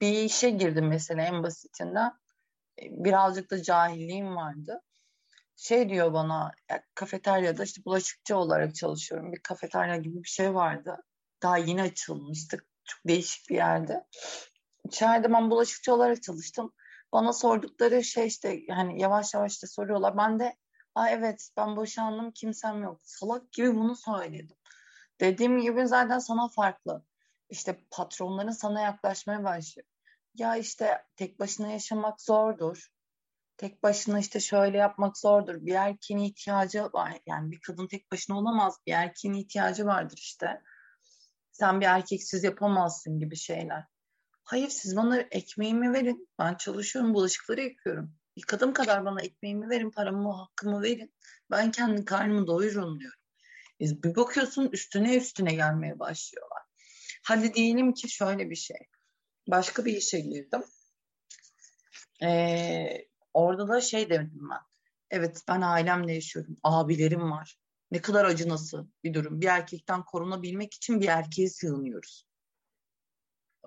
bir 0.00 0.12
işe 0.12 0.50
girdim 0.50 0.88
mesela 0.88 1.22
en 1.22 1.42
basitinden. 1.42 2.12
Birazcık 2.82 3.50
da 3.50 3.62
cahilliğim 3.62 4.36
vardı. 4.36 4.82
Şey 5.56 5.88
diyor 5.88 6.12
bana 6.12 6.52
ya, 6.70 6.82
kafeteryada 6.94 7.64
işte 7.64 7.84
bulaşıkçı 7.84 8.36
olarak 8.36 8.74
çalışıyorum. 8.74 9.32
Bir 9.32 9.40
kafeterya 9.42 9.96
gibi 9.96 10.22
bir 10.22 10.28
şey 10.28 10.54
vardı. 10.54 10.96
Daha 11.42 11.58
yeni 11.58 11.82
açılmıştı. 11.82 12.66
Çok 12.84 13.00
değişik 13.06 13.50
bir 13.50 13.54
yerde. 13.54 14.06
İçeride 14.84 15.32
ben 15.32 15.50
bulaşıkçı 15.50 15.94
olarak 15.94 16.22
çalıştım. 16.22 16.72
Bana 17.12 17.32
sordukları 17.32 18.04
şey 18.04 18.26
işte 18.26 18.60
hani 18.70 19.02
yavaş 19.02 19.34
yavaş 19.34 19.62
da 19.62 19.66
soruyorlar. 19.66 20.16
Ben 20.16 20.40
de 20.40 20.56
Aa, 20.94 21.08
evet 21.10 21.50
ben 21.56 21.76
boşandım 21.76 22.30
kimsem 22.32 22.82
yok. 22.82 23.00
Salak 23.04 23.52
gibi 23.52 23.74
bunu 23.76 23.96
söyledim. 23.96 24.56
Dediğim 25.20 25.60
gibi 25.60 25.86
zaten 25.86 26.18
sana 26.18 26.48
farklı. 26.48 27.04
İşte 27.48 27.84
patronların 27.90 28.50
sana 28.50 28.80
yaklaşmaya 28.80 29.44
başlıyor. 29.44 29.88
Ya 30.34 30.56
işte 30.56 31.04
tek 31.16 31.40
başına 31.40 31.68
yaşamak 31.68 32.20
zordur. 32.20 32.88
Tek 33.56 33.82
başına 33.82 34.18
işte 34.18 34.40
şöyle 34.40 34.78
yapmak 34.78 35.18
zordur. 35.18 35.54
Bir 35.66 35.74
erkeğin 35.74 36.20
ihtiyacı 36.20 36.84
var. 36.84 37.18
Yani 37.26 37.50
bir 37.50 37.60
kadın 37.60 37.88
tek 37.88 38.12
başına 38.12 38.38
olamaz. 38.38 38.78
Bir 38.86 38.92
erkeğin 38.92 39.34
ihtiyacı 39.34 39.86
vardır 39.86 40.18
işte. 40.18 40.62
Sen 41.52 41.80
bir 41.80 41.86
erkeksiz 41.86 42.44
yapamazsın 42.44 43.18
gibi 43.18 43.36
şeyler. 43.36 43.84
Hayır 44.44 44.68
siz 44.68 44.96
bana 44.96 45.18
ekmeğimi 45.20 45.92
verin. 45.92 46.28
Ben 46.38 46.54
çalışıyorum, 46.54 47.14
bulaşıkları 47.14 47.60
yıkıyorum. 47.60 48.14
Yıkadığım 48.36 48.72
kadar 48.72 49.04
bana 49.04 49.22
ekmeğimi 49.22 49.70
verin, 49.70 49.90
paramı, 49.90 50.32
hakkımı 50.32 50.82
verin. 50.82 51.14
Ben 51.50 51.70
kendi 51.70 52.04
karnımı 52.04 52.46
doyururum 52.46 53.00
diyorum. 53.00 53.20
Biz 53.80 54.02
bir 54.02 54.16
bakıyorsun 54.16 54.68
üstüne 54.72 55.16
üstüne 55.16 55.54
gelmeye 55.54 55.98
başlıyorlar. 55.98 56.62
Hadi 57.22 57.54
diyelim 57.54 57.94
ki 57.94 58.08
şöyle 58.08 58.50
bir 58.50 58.56
şey. 58.56 58.76
Başka 59.48 59.84
bir 59.84 59.96
işe 59.96 60.20
girdim. 60.20 60.62
Ee, 62.22 63.06
orada 63.34 63.68
da 63.68 63.80
şey 63.80 64.10
dedim 64.10 64.48
ben. 64.50 64.60
Evet 65.10 65.42
ben 65.48 65.60
ailemle 65.60 66.14
yaşıyorum. 66.14 66.56
Abilerim 66.62 67.30
var. 67.30 67.58
Ne 67.90 68.00
kadar 68.00 68.24
acınası 68.24 68.86
bir 69.04 69.14
durum. 69.14 69.40
Bir 69.40 69.46
erkekten 69.46 70.04
korunabilmek 70.04 70.74
için 70.74 71.00
bir 71.00 71.08
erkeğe 71.08 71.50
sığınıyoruz. 71.50 72.26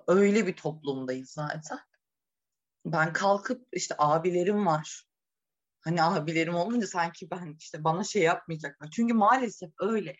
Öyle 0.06 0.46
bir 0.46 0.56
toplumdayız 0.56 1.30
zaten. 1.30 1.78
Ben 2.86 3.12
kalkıp 3.12 3.68
işte 3.72 3.94
abilerim 3.98 4.66
var. 4.66 5.04
Hani 5.80 6.02
abilerim 6.02 6.54
olunca 6.54 6.86
sanki 6.86 7.30
ben 7.30 7.56
işte 7.58 7.84
bana 7.84 8.04
şey 8.04 8.22
yapmayacaklar. 8.22 8.90
Çünkü 8.90 9.14
maalesef 9.14 9.70
öyle. 9.80 10.16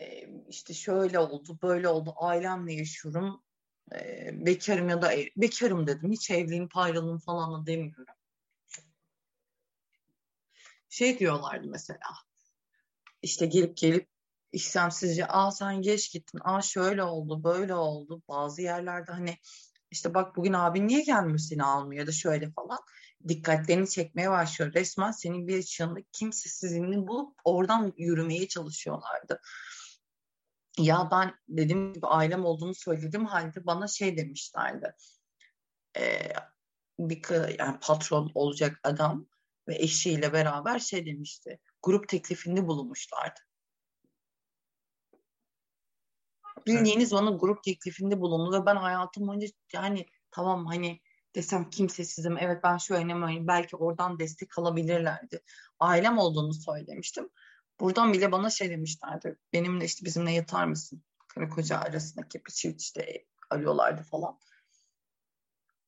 Ee, 0.00 0.28
işte 0.48 0.74
şöyle 0.74 1.18
oldu, 1.18 1.58
böyle 1.62 1.88
oldu. 1.88 2.14
Ailemle 2.16 2.72
yaşıyorum. 2.72 3.42
Ee, 3.94 4.46
bekarım 4.46 4.88
ya 4.88 5.02
da 5.02 5.12
bekarım 5.36 5.86
dedim. 5.86 6.12
Hiç 6.12 6.30
evliyim, 6.30 6.68
payralım 6.68 7.18
falan 7.18 7.66
demiyorum. 7.66 8.14
Şey 10.88 11.18
diyorlardı 11.18 11.66
mesela. 11.66 11.98
İşte 13.22 13.46
gelip 13.46 13.76
gelip 13.76 14.08
istemsizce 14.52 15.26
aa 15.26 15.50
sen 15.50 15.82
geç 15.82 16.12
gittin, 16.12 16.40
aa 16.44 16.62
şöyle 16.62 17.02
oldu, 17.02 17.44
böyle 17.44 17.74
oldu. 17.74 18.22
Bazı 18.28 18.62
yerlerde 18.62 19.12
hani 19.12 19.36
işte 19.90 20.14
bak 20.14 20.36
bugün 20.36 20.52
abin 20.52 20.88
niye 20.88 21.02
gelmiyor 21.02 21.38
seni 21.38 21.64
almıyor 21.64 22.00
ya 22.00 22.06
da 22.06 22.12
şöyle 22.12 22.50
falan 22.50 22.78
dikkatlerini 23.28 23.88
çekmeye 23.88 24.30
başlıyor. 24.30 24.72
Resmen 24.74 25.10
senin 25.10 25.48
bir 25.48 25.56
yaşında 25.56 26.00
kimsesizliğini 26.12 27.06
bulup 27.06 27.38
oradan 27.44 27.92
yürümeye 27.96 28.48
çalışıyorlardı. 28.48 29.40
Ya 30.78 31.08
ben 31.10 31.34
dediğim 31.48 31.92
gibi 31.92 32.06
ailem 32.06 32.44
olduğunu 32.44 32.74
söyledim 32.74 33.26
halde 33.26 33.66
bana 33.66 33.88
şey 33.88 34.16
demişlerdi. 34.16 34.94
Ee, 35.98 36.32
bir 36.98 37.58
yani 37.58 37.78
patron 37.80 38.30
olacak 38.34 38.80
adam 38.82 39.26
ve 39.68 39.76
eşiyle 39.76 40.32
beraber 40.32 40.78
şey 40.78 41.06
demişti. 41.06 41.60
Grup 41.82 42.08
teklifinde 42.08 42.66
bulunmuşlardı. 42.66 43.40
Bildiğiniz 46.66 47.12
bana 47.12 47.30
grup 47.30 47.62
teklifinde 47.62 48.20
bulundu 48.20 48.60
ve 48.60 48.66
ben 48.66 48.76
hayatım 48.76 49.28
boyunca 49.28 49.46
yani 49.72 50.06
tamam 50.30 50.66
hani 50.66 51.00
desem 51.34 51.70
kimsesizim 51.70 52.38
evet 52.38 52.64
ben 52.64 52.76
şu 52.76 52.94
önemli 52.94 53.46
belki 53.46 53.76
oradan 53.76 54.18
destek 54.18 54.58
alabilirlerdi. 54.58 55.42
Ailem 55.78 56.18
olduğunu 56.18 56.54
söylemiştim. 56.54 57.28
Buradan 57.80 58.12
bile 58.12 58.32
bana 58.32 58.50
şey 58.50 58.70
demişlerdi. 58.70 59.38
Benimle 59.52 59.84
işte 59.84 60.04
bizimle 60.04 60.32
yatar 60.32 60.64
mısın? 60.64 61.02
Karı 61.28 61.48
koca 61.48 61.78
arasındaki 61.78 62.44
bir 62.46 62.52
çift 62.52 62.80
işte 62.80 63.24
arıyorlardı 63.50 64.02
falan. 64.02 64.38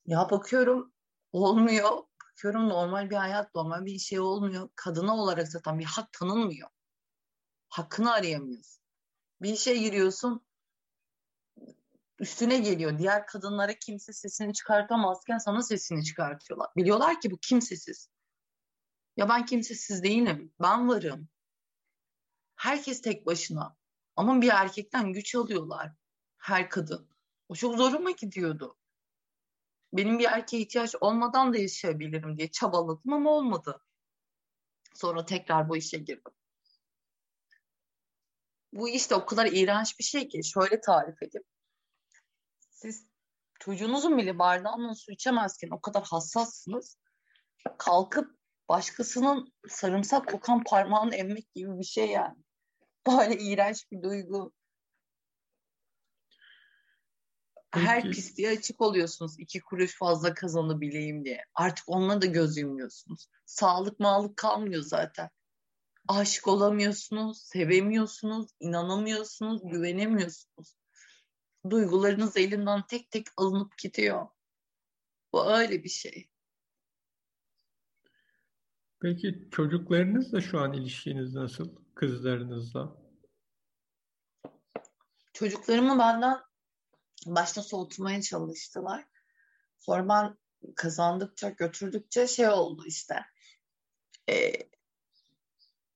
Ya 0.07 0.31
bakıyorum 0.31 0.93
olmuyor. 1.33 1.91
Bakıyorum 2.31 2.69
normal 2.69 3.11
bir 3.11 3.17
hayat, 3.17 3.55
normal 3.55 3.85
bir 3.85 3.99
şey 3.99 4.21
olmuyor. 4.21 4.69
Kadına 4.77 5.17
olarak 5.17 5.49
zaten 5.49 5.79
bir 5.79 5.85
hak 5.85 6.13
tanınmıyor. 6.13 6.69
Hakkını 7.69 8.13
arayamıyorsun. 8.13 8.83
Bir 9.43 9.53
işe 9.53 9.77
giriyorsun 9.77 10.47
üstüne 12.23 12.59
geliyor. 12.59 12.99
Diğer 12.99 13.27
kadınlara 13.27 13.79
kimse 13.79 14.13
sesini 14.13 14.55
çıkartamazken 14.55 15.39
sana 15.39 15.63
sesini 15.63 16.05
çıkartıyorlar. 16.05 16.69
Biliyorlar 16.77 17.21
ki 17.21 17.31
bu 17.31 17.39
kimsesiz. 17.39 18.09
Ya 19.17 19.29
ben 19.29 19.47
kimsesiz 19.47 20.03
değilim. 20.03 20.55
Ben 20.61 20.89
varım. 20.89 21.29
Herkes 22.57 23.01
tek 23.01 23.27
başına. 23.27 23.77
Ama 24.17 24.41
bir 24.43 24.49
erkekten 24.49 25.13
güç 25.13 25.35
alıyorlar. 25.35 25.93
Her 26.39 26.71
kadın. 26.71 27.09
O 27.49 27.55
çok 27.55 27.77
zoruma 27.77 28.11
gidiyordu. 28.11 28.77
Benim 29.93 30.19
bir 30.19 30.25
erkeğe 30.25 30.63
ihtiyaç 30.63 30.95
olmadan 31.01 31.53
da 31.53 31.59
yaşayabilirim 31.59 32.39
diye 32.39 32.51
çabaladım 32.51 33.13
ama 33.13 33.31
olmadı. 33.31 33.83
Sonra 34.95 35.25
tekrar 35.25 35.69
bu 35.69 35.77
işe 35.77 35.99
girdim. 35.99 36.33
Bu 38.73 38.89
işte 38.89 39.15
o 39.15 39.27
kadar 39.27 39.47
iğrenç 39.47 39.99
bir 39.99 40.05
şey 40.05 40.29
ki 40.29 40.45
şöyle 40.45 40.81
tarif 40.81 41.23
edeyim. 41.23 41.52
Siz 42.83 43.07
çocuğunuzun 43.61 44.19
bile 44.19 44.39
bardağından 44.39 44.93
su 44.93 45.13
içemezken 45.13 45.69
o 45.71 45.81
kadar 45.81 46.05
hassassınız. 46.05 46.97
Kalkıp 47.79 48.37
başkasının 48.69 49.53
sarımsak 49.69 50.29
kokan 50.29 50.65
parmağını 50.65 51.15
emmek 51.15 51.55
gibi 51.55 51.79
bir 51.79 51.85
şey 51.85 52.11
yani. 52.11 52.37
Böyle 53.07 53.39
iğrenç 53.39 53.91
bir 53.93 54.03
duygu. 54.03 54.53
Her 57.71 58.03
pisliğe 58.03 58.51
açık 58.51 58.81
oluyorsunuz. 58.81 59.39
iki 59.39 59.61
kuruş 59.61 59.99
fazla 59.99 60.35
kazanabileyim 60.35 61.25
diye. 61.25 61.45
Artık 61.55 61.89
onunla 61.89 62.23
da 62.23 62.27
göz 62.27 62.57
yumuyorsunuz. 62.57 63.29
Sağlık 63.47 64.01
mağlık 64.01 64.37
kalmıyor 64.37 64.83
zaten. 64.83 65.31
Aşık 66.09 66.49
olamıyorsunuz, 66.49 67.43
sevemiyorsunuz, 67.43 68.47
inanamıyorsunuz, 68.61 69.63
güvenemiyorsunuz 69.65 70.77
duygularınız 71.71 72.37
elinden 72.37 72.87
tek 72.87 73.11
tek 73.11 73.27
alınıp 73.37 73.79
gidiyor. 73.79 74.29
Bu 75.33 75.53
öyle 75.53 75.85
bir 75.85 75.89
şey. 75.89 76.29
Peki 79.01 79.49
çocuklarınızla 79.51 80.41
şu 80.41 80.61
an 80.61 80.73
ilişkiniz 80.73 81.35
nasıl? 81.35 81.77
Kızlarınızla? 81.95 82.97
Çocuklarımı 85.33 85.99
benden 85.99 86.41
başta 87.27 87.63
soğutmaya 87.63 88.23
çalıştılar. 88.23 89.05
Sonra 89.79 90.09
ben 90.09 90.39
kazandıkça, 90.77 91.49
götürdükçe 91.49 92.27
şey 92.27 92.49
oldu 92.49 92.85
işte. 92.87 93.15
e, 94.31 94.53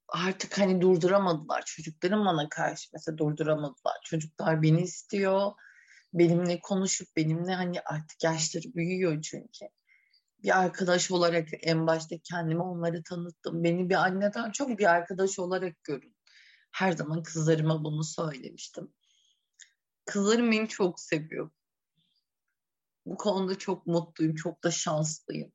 artık 0.09 0.59
hani 0.59 0.81
durduramadılar. 0.81 1.63
Çocuklarım 1.67 2.27
bana 2.27 2.49
karşı 2.49 2.91
mesela 2.93 3.19
durduramadılar. 3.19 3.97
Çocuklar 4.05 4.63
beni 4.63 4.83
istiyor. 4.83 5.53
Benimle 6.15 6.61
konuşup 6.61 7.17
benimle 7.17 7.55
hani 7.55 7.81
artık 7.81 8.25
yaşları 8.25 8.75
büyüyor 8.75 9.23
çünkü. 9.23 9.67
Bir 10.43 10.59
arkadaş 10.61 11.11
olarak 11.11 11.49
en 11.63 11.87
başta 11.87 12.17
kendimi 12.25 12.63
onları 12.63 13.03
tanıttım. 13.03 13.65
Beni 13.65 13.89
bir 13.91 13.95
anneden 13.95 14.51
çok 14.51 14.79
bir 14.79 14.91
arkadaş 14.91 15.39
olarak 15.39 15.85
görün. 15.85 16.17
Her 16.73 16.93
zaman 16.93 17.23
kızlarıma 17.23 17.85
bunu 17.85 18.05
söylemiştim. 18.05 18.95
Kızlarım 20.05 20.53
beni 20.53 20.69
çok 20.69 21.01
seviyor. 21.01 21.51
Bu 23.07 23.17
konuda 23.17 23.59
çok 23.59 23.87
mutluyum, 23.87 24.35
çok 24.35 24.65
da 24.65 24.71
şanslıyım. 24.71 25.53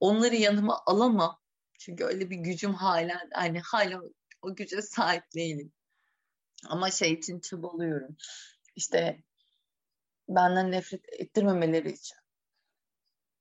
Onları 0.00 0.36
yanıma 0.36 0.82
alamam. 0.86 1.38
Çünkü 1.80 2.04
öyle 2.04 2.30
bir 2.30 2.36
gücüm 2.36 2.74
hala, 2.74 3.20
hani 3.32 3.60
hala 3.60 4.00
o 4.42 4.54
güce 4.54 4.82
sahip 4.82 5.24
değilim. 5.34 5.72
Ama 6.68 6.90
şey 6.90 7.12
için 7.12 7.40
çabalıyorum. 7.40 8.16
İşte 8.76 9.22
benden 10.28 10.70
nefret 10.70 11.00
ettirmemeleri 11.12 11.92
için. 11.92 12.16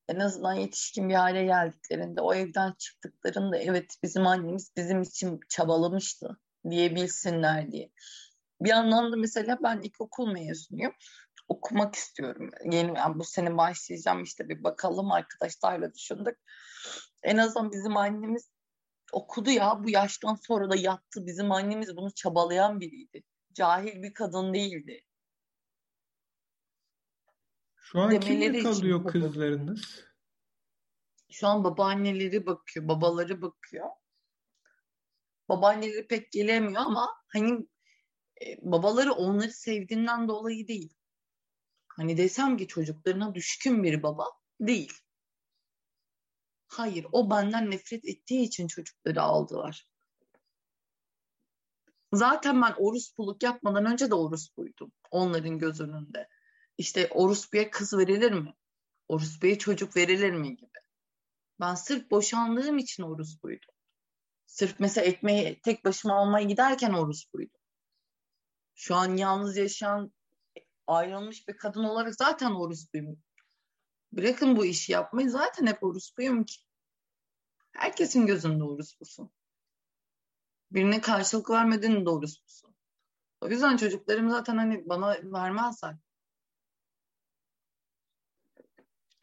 En 0.07 0.19
azından 0.19 0.53
yetişkin 0.53 1.09
bir 1.09 1.13
hale 1.13 1.45
geldiklerinde, 1.45 2.21
o 2.21 2.33
evden 2.33 2.73
çıktıklarında 2.77 3.57
evet 3.57 3.95
bizim 4.03 4.27
annemiz 4.27 4.71
bizim 4.77 5.01
için 5.01 5.39
çabalamıştı 5.49 6.39
diyebilsinler 6.69 7.71
diye. 7.71 7.91
Bir 8.61 8.69
yandan 8.69 9.11
da 9.11 9.15
mesela 9.15 9.57
ben 9.63 9.81
ilkokul 9.81 10.31
mezunuyum. 10.31 10.93
Okumak 11.47 11.95
istiyorum. 11.95 12.49
Yeni 12.71 12.97
yani 12.97 13.19
bu 13.19 13.23
sene 13.23 13.57
başlayacağım 13.57 14.23
işte 14.23 14.49
bir 14.49 14.63
bakalım 14.63 15.11
arkadaşlarla 15.11 15.93
düşündük. 15.93 16.37
En 17.23 17.37
azından 17.37 17.71
bizim 17.71 17.97
annemiz 17.97 18.51
okudu 19.11 19.49
ya 19.49 19.83
bu 19.83 19.89
yaştan 19.89 20.35
sonra 20.35 20.69
da 20.69 20.75
yattı. 20.75 21.25
Bizim 21.25 21.51
annemiz 21.51 21.95
bunu 21.95 22.11
çabalayan 22.13 22.79
biriydi. 22.79 23.23
Cahil 23.53 24.03
bir 24.03 24.13
kadın 24.13 24.53
değildi. 24.53 25.03
Şu 27.75 27.99
an 27.99 28.19
kimle 28.19 28.63
kalıyor 28.63 29.05
kızlarınız? 29.05 30.05
Şu 31.31 31.47
an 31.47 31.63
babaanneleri 31.63 32.45
bakıyor, 32.45 32.87
babaları 32.87 33.41
bakıyor. 33.41 33.87
Babaanneleri 35.49 36.07
pek 36.07 36.31
gelemiyor 36.31 36.81
ama 36.81 37.09
hani 37.27 37.67
e, 38.41 38.45
babaları 38.61 39.13
onları 39.13 39.51
sevdiğinden 39.51 40.27
dolayı 40.27 40.67
değil. 40.67 40.93
Hani 41.87 42.17
desem 42.17 42.57
ki 42.57 42.67
çocuklarına 42.67 43.35
düşkün 43.35 43.83
bir 43.83 44.03
baba 44.03 44.25
değil. 44.59 44.93
Hayır, 46.69 47.05
o 47.11 47.29
benden 47.29 47.71
nefret 47.71 48.05
ettiği 48.05 48.41
için 48.41 48.67
çocukları 48.67 49.21
aldılar. 49.21 49.87
Zaten 52.13 52.61
ben 52.61 52.73
orospuluk 52.77 53.43
yapmadan 53.43 53.85
önce 53.85 54.09
de 54.09 54.15
orospuydum 54.15 54.91
onların 55.11 55.59
göz 55.59 55.81
önünde. 55.81 56.27
İşte 56.77 57.07
orospuya 57.11 57.71
kız 57.71 57.97
verilir 57.97 58.31
mi? 58.31 58.53
Orospuya 59.07 59.57
çocuk 59.57 59.95
verilir 59.97 60.31
mi 60.31 60.55
gibi. 60.55 60.79
Ben 61.59 61.75
sırf 61.75 62.11
boşandığım 62.11 62.77
için 62.77 63.03
orospuydum. 63.03 63.73
Sırf 64.45 64.79
mesela 64.79 65.05
ekmeği 65.05 65.61
tek 65.61 65.85
başıma 65.85 66.15
almaya 66.15 66.45
giderken 66.45 66.93
orospuydum. 66.93 67.59
Şu 68.75 68.95
an 68.95 69.15
yalnız 69.15 69.57
yaşayan 69.57 70.13
ayrılmış 70.87 71.47
bir 71.47 71.57
kadın 71.57 71.83
olarak 71.83 72.15
zaten 72.15 72.51
orospuyum. 72.51 73.23
Bırakın 74.11 74.57
bu 74.57 74.65
işi 74.65 74.91
yapmayı 74.91 75.29
zaten 75.29 75.67
hep 75.67 75.83
orospuyum 75.83 76.43
ki. 76.43 76.61
Herkesin 77.71 78.25
gözünde 78.25 78.63
orospusun. 78.63 79.31
Birine 80.71 81.01
karşılık 81.01 81.49
vermediğin 81.49 82.05
de 82.05 82.09
orospusun. 82.09 82.75
O 83.41 83.49
yüzden 83.49 83.77
çocuklarım 83.77 84.29
zaten 84.29 84.57
hani 84.57 84.89
bana 84.89 85.15
vermezler. 85.23 85.95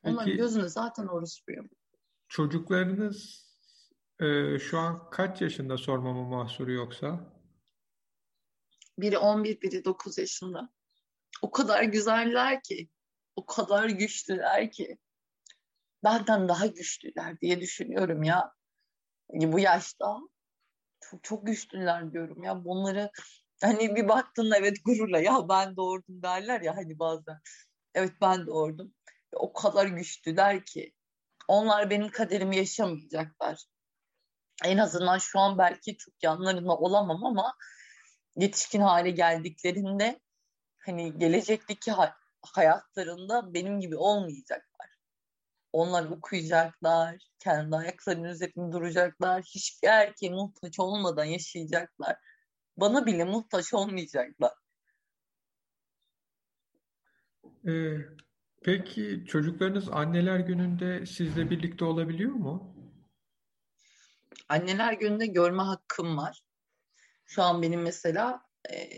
Onların 0.02 0.36
gözünde 0.36 0.68
zaten 0.68 1.06
orospuyum. 1.06 1.70
Çocuklarınız 2.28 3.46
e, 4.20 4.58
şu 4.58 4.78
an 4.78 5.10
kaç 5.10 5.40
yaşında 5.40 5.78
sormama 5.78 6.24
mahsuru 6.24 6.72
yoksa? 6.72 7.36
Biri 8.98 9.18
11, 9.18 9.60
biri 9.60 9.84
9 9.84 10.18
yaşında. 10.18 10.72
O 11.42 11.50
kadar 11.50 11.82
güzeller 11.82 12.62
ki, 12.62 12.88
o 13.36 13.46
kadar 13.46 13.88
güçlüler 13.88 14.70
ki. 14.70 14.98
Benden 16.04 16.48
daha 16.48 16.66
güçlüler 16.66 17.40
diye 17.40 17.60
düşünüyorum 17.60 18.22
ya. 18.22 18.52
Yani 19.32 19.52
bu 19.52 19.58
yaşta 19.58 20.18
çok 21.00 21.24
çok 21.24 21.46
güçlüler 21.46 22.12
diyorum 22.12 22.42
ya. 22.42 22.64
Bunları 22.64 23.10
hani 23.62 23.96
bir 23.96 24.08
baktın 24.08 24.52
evet 24.56 24.76
gururla 24.84 25.20
ya 25.20 25.48
ben 25.48 25.76
doğurdum 25.76 26.22
derler 26.22 26.60
ya 26.60 26.76
hani 26.76 26.98
bazen. 26.98 27.40
Evet 27.94 28.12
ben 28.20 28.46
doğurdum. 28.46 28.94
O 29.32 29.52
kadar 29.52 29.86
güçlüler 29.86 30.64
ki. 30.64 30.92
Onlar 31.48 31.90
benim 31.90 32.08
kaderimi 32.08 32.56
yaşamayacaklar. 32.56 33.64
En 34.64 34.78
azından 34.78 35.18
şu 35.18 35.38
an 35.38 35.58
belki 35.58 35.96
çok 35.96 36.14
yanlarında 36.22 36.76
olamam 36.76 37.24
ama 37.24 37.54
yetişkin 38.36 38.80
hale 38.80 39.10
geldiklerinde 39.10 40.20
hani 40.78 41.18
gelecekteki 41.18 41.92
hayatlarında 42.54 43.54
benim 43.54 43.80
gibi 43.80 43.96
olmayacaklar. 43.96 44.90
Onlar 45.72 46.10
okuyacaklar, 46.10 47.16
kendi 47.38 47.76
ayaklarının 47.76 48.28
üzerinde 48.28 48.72
duracaklar, 48.72 49.42
hiçbir 49.42 49.88
erkeğe 49.88 50.32
muhtaç 50.32 50.80
olmadan 50.80 51.24
yaşayacaklar. 51.24 52.16
Bana 52.76 53.06
bile 53.06 53.24
muhtaç 53.24 53.74
olmayacaklar. 53.74 54.52
Ee, 57.68 57.96
peki 58.62 59.24
çocuklarınız 59.28 59.88
anneler 59.88 60.38
gününde 60.38 61.06
sizle 61.06 61.50
birlikte 61.50 61.84
olabiliyor 61.84 62.32
mu? 62.32 62.76
Anneler 64.48 64.92
gününde 64.92 65.26
görme 65.26 65.62
hakkım 65.62 66.16
var. 66.16 66.42
Şu 67.26 67.42
an 67.42 67.62
benim 67.62 67.82
mesela 67.82 68.42
e, 68.70 68.90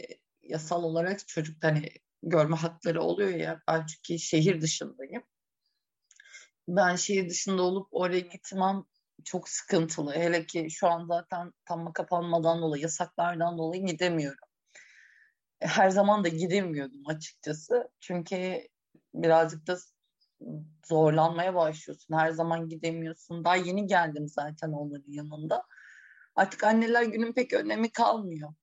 yasal 0.43 0.83
olarak 0.83 1.29
çocuk 1.29 1.65
hani 1.65 1.89
görme 2.23 2.57
hakları 2.57 3.03
oluyor 3.03 3.31
ya 3.31 3.61
ben 3.69 3.87
çünkü 3.87 4.19
şehir 4.19 4.61
dışındayım. 4.61 5.23
Ben 6.69 6.97
şehir 6.97 7.31
dışında 7.31 7.63
olup 7.63 7.89
oraya 7.91 8.21
gitmem 8.21 8.85
çok 9.25 9.49
sıkıntılı. 9.49 10.13
Hele 10.15 10.47
ki 10.47 10.67
şu 10.71 10.89
an 10.89 11.07
zaten 11.07 11.53
tam 11.65 11.93
kapanmadan 11.93 12.63
dolayı, 12.63 12.83
yasaklardan 12.83 13.59
dolayı 13.59 13.87
gidemiyorum. 13.87 14.49
E, 15.61 15.67
her 15.67 15.91
zaman 15.91 16.25
da 16.25 16.29
gidemiyordum 16.29 17.03
açıkçası. 17.07 17.91
Çünkü 18.01 18.69
birazcık 19.15 19.67
da 19.67 19.79
zorlanmaya 20.87 21.55
başlıyorsun. 21.55 22.17
Her 22.17 22.31
zaman 22.31 22.69
gidemiyorsun. 22.69 23.45
Daha 23.45 23.57
yeni 23.57 23.87
geldim 23.87 24.29
zaten 24.29 24.73
onların 24.73 25.13
yanında. 25.13 25.63
Artık 26.35 26.65
anneler 26.65 27.03
günün 27.03 27.33
pek 27.33 27.53
önemi 27.53 27.93
kalmıyor. 27.93 28.55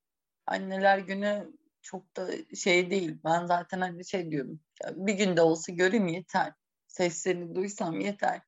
Anneler 0.47 0.97
günü 0.97 1.51
çok 1.85 2.17
da 2.17 2.31
şey 2.55 2.89
değil. 2.89 3.17
Ben 3.23 3.45
zaten 3.45 3.81
hani 3.81 4.05
şey 4.05 4.31
diyorum. 4.31 4.59
Bir 4.91 5.13
günde 5.13 5.41
olsa 5.41 5.73
göreyim 5.73 6.07
yeter. 6.07 6.53
Seslerini 6.87 7.55
duysam 7.55 7.99
yeter. 7.99 8.41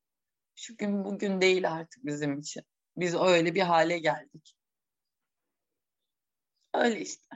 Şu 0.55 0.77
gün 0.77 1.05
bugün 1.05 1.41
değil 1.41 1.71
artık 1.71 2.05
bizim 2.05 2.39
için. 2.39 2.63
Biz 2.97 3.15
öyle 3.15 3.55
bir 3.55 3.61
hale 3.61 3.99
geldik. 3.99 4.55
Öyle 6.73 7.01
işte. 7.01 7.27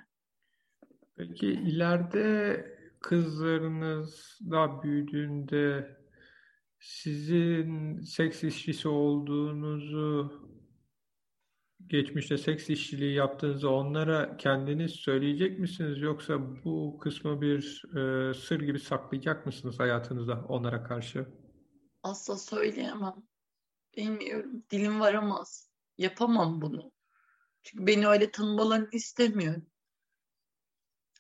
Peki 1.16 1.48
ileride 1.48 2.66
kızlarınız 3.00 4.40
da 4.52 4.84
büyüdüğünde 4.84 5.98
sizin 6.80 8.00
seks 8.02 8.44
işçisi 8.44 8.88
olduğunuzu 8.88 10.51
geçmişte 11.88 12.38
seks 12.38 12.70
işçiliği 12.70 13.14
yaptığınızı 13.14 13.70
onlara 13.70 14.38
kendiniz 14.38 14.92
söyleyecek 14.92 15.60
misiniz 15.60 16.02
yoksa 16.02 16.64
bu 16.66 17.00
kısmı 17.02 17.42
bir 17.42 17.84
e, 17.98 18.34
sır 18.34 18.60
gibi 18.62 18.80
saklayacak 18.80 19.46
mısınız 19.46 19.80
hayatınızda 19.80 20.46
onlara 20.48 20.84
karşı? 20.84 21.28
Asla 22.04 22.38
söyleyemem. 22.38 23.16
Bilmiyorum. 23.98 24.64
Dilim 24.72 25.00
varamaz. 25.00 25.72
Yapamam 25.98 26.62
bunu. 26.62 26.92
Çünkü 27.64 27.88
beni 27.88 28.08
öyle 28.08 28.32
tanımalarını 28.32 28.90
istemiyorum. 28.92 29.66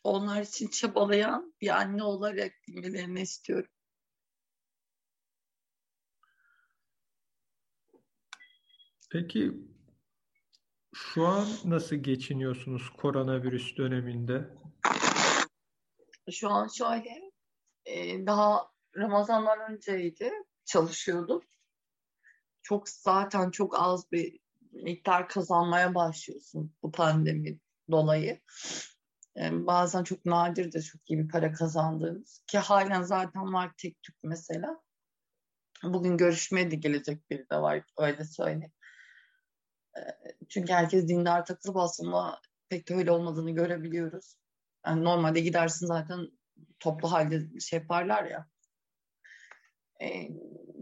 Onlar 0.03 0.41
için 0.41 0.67
çabalayan 0.67 1.53
bir 1.61 1.69
anne 1.69 2.03
olarak 2.03 2.51
bilmelerini 2.67 3.21
istiyorum. 3.21 3.69
Peki 9.11 9.70
şu 10.93 11.27
an 11.27 11.47
nasıl 11.65 11.95
geçiniyorsunuz 11.95 12.89
koronavirüs 12.89 13.77
döneminde? 13.77 14.49
Şu 16.31 16.49
an 16.49 16.67
şöyle, 16.67 17.31
e, 17.85 18.25
daha 18.25 18.71
Ramazan'dan 18.97 19.71
önceydi, 19.71 20.31
çalışıyordum. 20.65 21.41
Çok 22.61 22.89
zaten 22.89 23.51
çok 23.51 23.79
az 23.79 24.11
bir 24.11 24.39
miktar 24.71 25.29
kazanmaya 25.29 25.95
başlıyorsun 25.95 26.75
bu 26.83 26.91
pandemi 26.91 27.59
dolayı. 27.91 28.39
Yani 29.35 29.67
bazen 29.67 30.03
çok 30.03 30.25
nadir 30.25 30.71
de 30.71 30.81
çok 30.81 31.09
iyi 31.09 31.19
bir 31.19 31.29
para 31.29 31.51
kazandığımız 31.51 32.43
ki 32.47 32.57
halen 32.57 33.01
zaten 33.01 33.53
var 33.53 33.71
tek 33.77 34.01
tük 34.01 34.15
mesela. 34.23 34.81
Bugün 35.83 36.17
görüşmeye 36.17 36.71
de 36.71 36.75
gelecek 36.75 37.29
biri 37.29 37.49
de 37.51 37.57
var 37.57 37.83
öyle 37.97 38.25
söyleyeyim. 38.25 38.73
Çünkü 40.49 40.73
herkes 40.73 41.07
dindar 41.07 41.45
takılıp 41.45 41.77
aslında 41.77 42.41
pek 42.69 42.89
de 42.89 42.95
öyle 42.95 43.11
olmadığını 43.11 43.51
görebiliyoruz. 43.51 44.35
Yani 44.85 45.03
normalde 45.03 45.39
gidersin 45.39 45.85
zaten 45.87 46.27
toplu 46.79 47.11
halde 47.11 47.59
şey 47.59 47.79
yaparlar 47.79 48.23
ya. 48.23 48.47
E, 50.01 50.29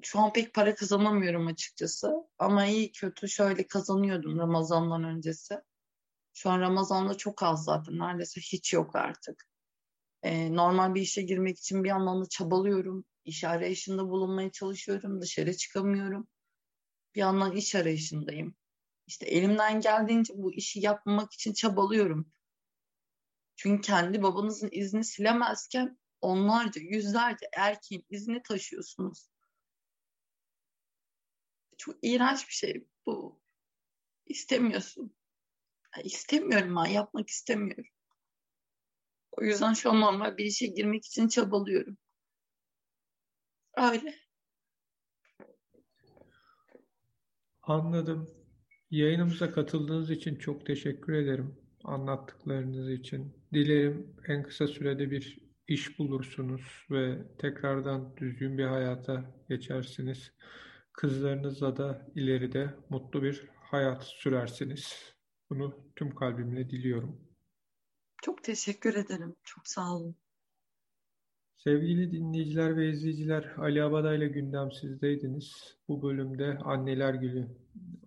şu 0.02 0.20
an 0.20 0.34
pek 0.34 0.54
para 0.54 0.76
kazanamıyorum 0.76 1.48
açıkçası. 1.48 2.14
Ama 2.40 2.66
iyi 2.66 2.92
kötü 2.92 3.30
şöyle 3.30 3.68
kazanıyordum 3.68 4.40
Ramazan'dan 4.40 5.04
öncesi. 5.04 5.56
Şu 6.34 6.50
an 6.50 6.62
Ramazan'da 6.62 7.18
çok 7.18 7.44
az 7.44 7.64
zaten. 7.64 8.00
Neredeyse 8.00 8.42
hiç 8.42 8.74
yok 8.74 8.96
artık. 8.96 9.50
E, 10.24 10.56
normal 10.56 10.96
bir 10.96 11.02
işe 11.02 11.22
girmek 11.22 11.58
için 11.58 11.84
bir 11.84 11.90
yandan 11.90 12.22
da 12.22 12.30
çabalıyorum. 12.30 13.06
İş 13.26 13.44
arayışında 13.44 14.10
bulunmaya 14.10 14.52
çalışıyorum. 14.52 15.22
Dışarı 15.22 15.58
çıkamıyorum. 15.58 16.28
Bir 17.16 17.20
yandan 17.20 17.56
iş 17.56 17.76
arayışındayım. 17.76 18.56
İşte 19.10 19.26
elimden 19.26 19.82
geldiğince 19.82 20.34
bu 20.38 20.54
işi 20.54 20.80
yapmak 20.80 21.34
için 21.34 21.54
çabalıyorum. 21.54 22.32
Çünkü 23.56 23.82
kendi 23.82 24.24
babanızın 24.24 24.70
izni 24.72 25.04
silemezken 25.04 26.00
onlarca, 26.22 26.82
yüzlerce 26.82 27.50
erkeğin 27.58 28.06
izni 28.10 28.44
taşıyorsunuz. 28.44 29.30
Çok 31.78 31.96
iğrenç 32.02 32.48
bir 32.48 32.54
şey 32.54 32.88
bu. 33.06 33.42
İstemiyorsun. 34.26 35.16
Yani 35.96 36.08
istemiyorum 36.08 36.76
ben, 36.76 36.86
yapmak 36.86 37.30
istemiyorum. 37.30 37.94
O 39.32 39.44
yüzden 39.44 39.74
şu 39.74 39.90
an 39.90 40.02
normal 40.02 40.38
bir 40.38 40.46
işe 40.46 40.68
girmek 40.68 41.06
için 41.06 41.28
çabalıyorum. 41.28 41.98
Öyle. 43.78 44.16
Anladım. 47.62 48.39
Yayınımıza 48.92 49.52
katıldığınız 49.52 50.12
için 50.12 50.36
çok 50.36 50.66
teşekkür 50.66 51.14
ederim. 51.14 51.56
Anlattıklarınız 51.84 52.90
için. 52.90 53.34
Dilerim 53.54 54.16
en 54.28 54.44
kısa 54.44 54.68
sürede 54.68 55.12
bir 55.12 55.38
iş 55.68 56.00
bulursunuz 56.00 56.86
ve 56.92 57.18
tekrardan 57.38 58.18
düzgün 58.18 58.58
bir 58.58 58.66
hayata 58.66 59.44
geçersiniz. 59.50 60.32
Kızlarınızla 60.94 61.78
da 61.78 62.08
ileride 62.16 62.76
mutlu 62.90 63.24
bir 63.24 63.48
hayat 63.56 64.04
sürersiniz. 64.04 65.14
Bunu 65.50 65.92
tüm 65.96 66.16
kalbimle 66.16 66.70
diliyorum. 66.70 67.22
Çok 68.22 68.44
teşekkür 68.44 68.96
ederim. 68.96 69.36
Çok 69.44 69.68
sağ 69.68 69.96
olun. 69.96 70.16
Sevgili 71.58 72.12
dinleyiciler 72.12 72.78
ve 72.78 72.90
izleyiciler, 72.90 73.54
Ali 73.58 73.84
Abada 73.84 74.16
ile 74.16 74.28
gündemsizdeydiniz. 74.28 75.78
Bu 75.88 76.02
bölümde 76.02 76.58
Anneler 76.58 77.14
Günü 77.14 77.48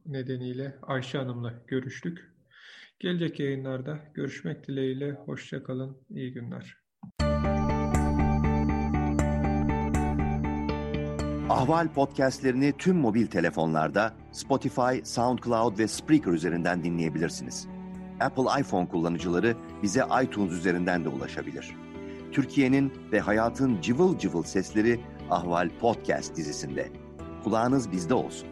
nedeniyle 0.07 0.79
Ayşe 0.83 1.19
Hanım'la 1.19 1.55
görüştük. 1.67 2.33
Gelecek 3.01 3.41
yayınlarda 3.41 3.99
görüşmek 4.15 4.69
dileğiyle. 4.69 5.13
Hoşçakalın, 5.13 5.97
iyi 6.11 6.33
günler. 6.33 6.77
Ahval 11.49 11.93
podcastlerini 11.93 12.73
tüm 12.79 12.97
mobil 12.97 13.27
telefonlarda 13.27 14.15
Spotify, 14.33 15.05
SoundCloud 15.05 15.79
ve 15.79 15.89
Spreaker 15.89 16.33
üzerinden 16.33 16.85
dinleyebilirsiniz. 16.85 17.69
Apple 18.21 18.61
iPhone 18.61 18.89
kullanıcıları 18.89 19.57
bize 19.83 20.05
iTunes 20.25 20.53
üzerinden 20.53 21.05
de 21.05 21.09
ulaşabilir. 21.09 21.71
Türkiye'nin 22.33 22.93
ve 23.13 23.21
hayatın 23.21 23.81
cıvıl 23.81 24.19
cıvıl 24.19 24.43
sesleri 24.43 25.01
Ahval 25.31 25.69
Podcast 25.81 26.37
dizisinde. 26.37 26.89
Kulağınız 27.45 27.93
bizde 27.93 28.15
olsun. 28.15 28.52